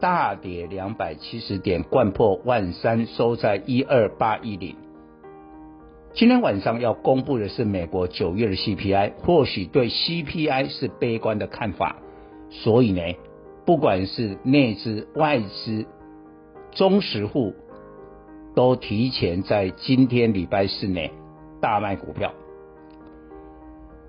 [0.00, 4.76] 大跌两百七十点，掼破万三，收在一二八一零。
[6.14, 11.96] 今天晚上要公布的是美国九月的 CPI，或许对 CPI 是悲观的看法，
[12.50, 13.00] 所以呢，
[13.64, 15.84] 不管是内资、外资、
[16.72, 17.54] 中实户，
[18.54, 21.12] 都提前在今天礼拜四内。
[21.60, 22.32] 大卖股票，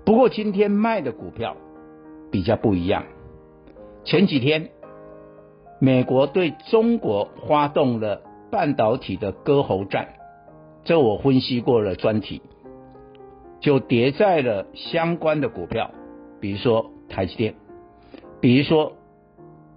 [0.04, 1.56] 不过今天卖的股票
[2.30, 3.06] 比较不一样。
[4.04, 4.70] 前几天，
[5.80, 10.10] 美国对中国发动了半导体的割喉战，
[10.84, 12.42] 这我分析过了专题，
[13.60, 15.90] 就叠在了相关的股票，
[16.38, 17.54] 比如说台积电，
[18.40, 18.92] 比如说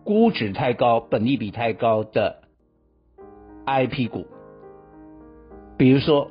[0.03, 2.41] 估值太高、本利比太高的
[3.65, 4.27] IP 股，
[5.77, 6.29] 比如说。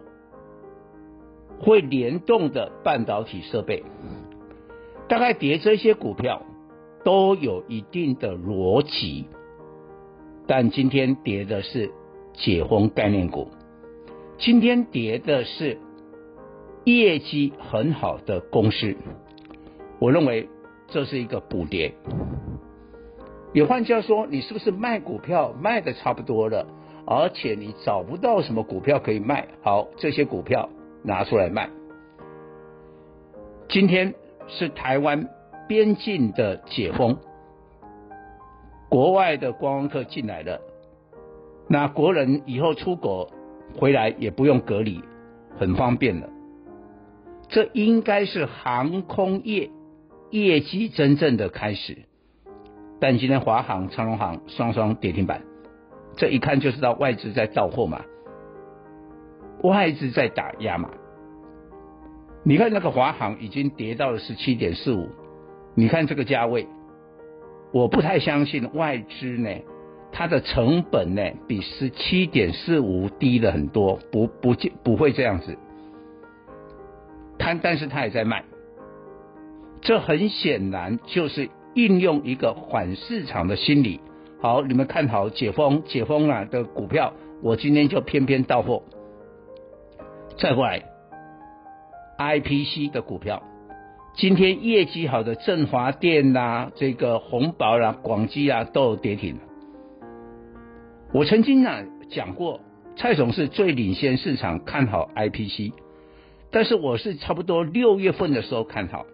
[1.65, 3.85] 会联动的半导体设备，
[5.09, 6.43] 大概叠这些股票
[7.05, 9.29] 都有一定的逻辑，
[10.47, 11.91] 但今天跌的是
[12.35, 13.49] 解封概念股，
[14.39, 15.79] 今天跌的是
[16.85, 18.97] 业绩很好的公司，
[19.99, 20.49] 我认为
[20.89, 21.95] 这是一个补跌。
[23.53, 26.67] 有换句话说，你是不是卖股票卖的差不多了，
[27.07, 29.49] 而且你找不到什么股票可以卖？
[29.63, 30.69] 好，这些股票。
[31.05, 31.69] 拿出来卖。
[33.69, 34.15] 今天
[34.47, 35.29] 是台湾
[35.67, 37.19] 边境的解封，
[38.93, 40.61] 国外的观光客进来了，
[41.67, 43.33] 那国人以后出国
[43.75, 45.03] 回来也不用隔离，
[45.59, 46.29] 很方便了。
[47.49, 49.71] 这应该是航空业
[50.29, 52.03] 业绩真正的开始。
[53.01, 55.41] 但今天华航、长荣航双双跌停板，
[56.19, 58.03] 这一看就知道外资在倒货嘛。
[59.63, 60.91] 外资在打压嘛？
[62.45, 65.09] 你看那个华航已经跌到了十七点四五，
[65.75, 66.69] 你看这个价位，
[67.73, 69.49] 我不太相信外资呢，
[70.13, 75.57] 它的成本呢比十七点四五低了很多，不不不会这样子。
[77.39, 78.45] 它但是它也在卖，
[79.81, 84.01] 这很显然就是应用一个反市场的心理。
[84.41, 88.83] 好，你们看好解封解封了的股票，我今天就偏偏到货。
[90.37, 90.83] 再过来
[92.19, 93.43] ，IPC 的股票，
[94.15, 99.39] 今天业绩好的振华电啦，这个鸿宝啦、广基啊都有跌停。
[101.15, 102.61] 我曾经啊讲过，
[102.95, 105.73] 蔡总是最领先市场看好 IPC，
[106.51, 109.07] 但是我是差不多六月份的时候看好，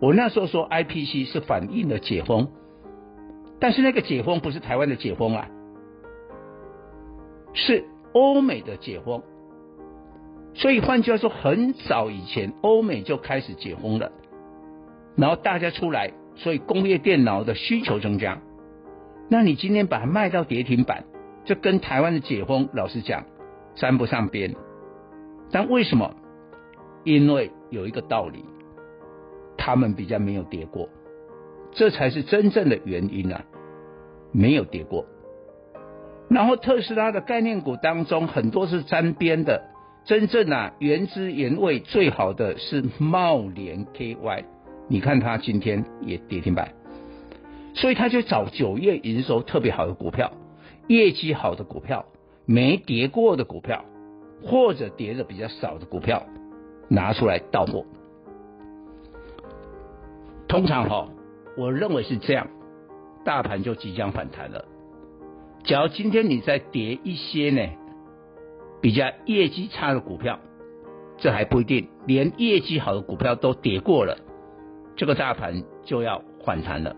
[0.00, 2.48] 我那时候说 IPC 是反映了解封，
[3.58, 5.48] 但是那个解封不是台湾的解封啊，
[7.54, 9.20] 是欧美的解封。
[10.54, 14.12] 所以换句话说，很早以前欧美就开始解封了，
[15.16, 18.38] 然后大家出来，所以工业电脑的需求增加。
[19.30, 21.04] 那你今天把它卖到跌停板，
[21.46, 23.24] 这跟台湾的解封老实讲
[23.74, 24.54] 沾不上边。
[25.50, 26.14] 但为什么？
[27.04, 28.44] 因为有一个道理，
[29.56, 30.88] 他们比较没有跌过，
[31.72, 33.42] 这才是真正的原因啊，
[34.32, 35.06] 没有跌过。
[36.28, 39.71] 然后特斯拉的概念股当中很多是沾边的。
[40.04, 44.44] 真正啊，原汁原味最好的是茂联 KY，
[44.88, 46.74] 你看它今天也跌停板，
[47.74, 50.32] 所以他就找九月营收特别好的股票，
[50.88, 52.04] 业绩好的股票，
[52.46, 53.84] 没跌过的股票，
[54.42, 56.24] 或者跌的比较少的股票
[56.88, 57.86] 拿出来倒货。
[60.48, 61.08] 通常哈，
[61.56, 62.48] 我认为是这样，
[63.24, 64.64] 大盘就即将反弹了。
[65.62, 67.70] 假如今天你再跌一些呢？
[68.82, 70.38] 比较业绩差的股票，
[71.16, 74.18] 这还不一定，连业绩好的股票都跌过了，
[74.96, 76.94] 这个大盘就要反弹了。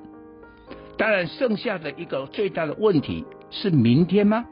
[0.96, 4.46] 当然，剩下的一个最大的问题是明天吗？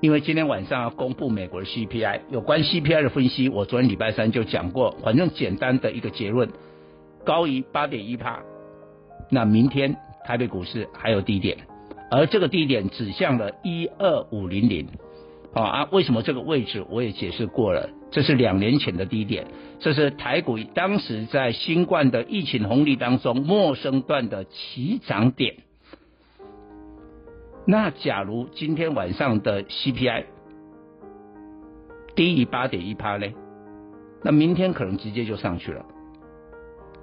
[0.00, 6.48] 因为今天晚上要公布美国的 CPI，有关 CPI 的分析，我昨天礼拜三就讲过，反正简单的一个结论，
[7.24, 8.42] 高于八点一趴，
[9.30, 9.94] 那明天
[10.24, 11.58] 台北股市还有低点，
[12.10, 14.88] 而这个低点指向了一二五零零，
[15.54, 19.46] 好啊，为什么这个位置我也解释过了，这是两年前的低点，
[19.80, 25.56] 这是台股当时在新冠的疫情红利当中陌生段的起涨点。
[27.66, 30.24] 那假如今天晚上的 CPI
[32.16, 33.26] 低于八点一趴呢？
[34.24, 35.84] 那明天可能直接就上去了。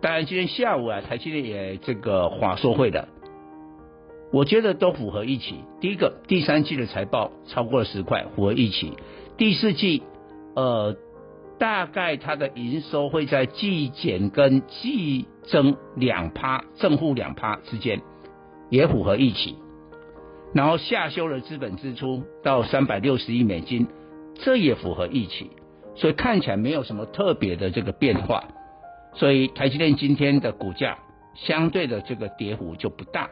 [0.01, 3.07] 当然，今天下午啊，台积电也这个华硕会的，
[4.31, 5.55] 我觉得都符合预期。
[5.81, 8.93] 第一个，第三季的财报超过了十块，符合预期；
[9.37, 10.03] 第四季，
[10.55, 10.95] 呃，
[11.57, 18.01] 大概它的营收会在季减跟季增两趴，正负两趴之间，
[18.69, 19.55] 也符合预期。
[20.53, 23.87] 然后下修了资本支出到三百六十亿美金，
[24.35, 25.51] 这也符合预期，
[25.95, 28.43] 所以看起来没有什么特别的这个变化，
[29.13, 30.97] 所以台积电今天的股价
[31.35, 33.29] 相对的这个跌幅就不大，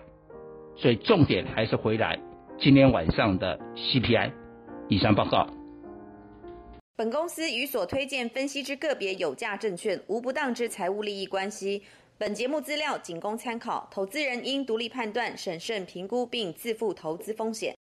[0.78, 2.18] 所以重点还是回来
[2.60, 4.32] 今天晚上的 CPI。
[4.90, 5.48] 以上报告。
[6.96, 11.84] 本公司与所推荐分析之个别有价证券无不当之财务利益关系。
[12.18, 17.76] 本节目资料仅供参考，投资人应独立判断、审慎评估并自负投资风险。